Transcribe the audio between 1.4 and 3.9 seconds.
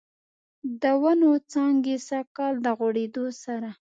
څانګې سږکال، د غوړیدو سره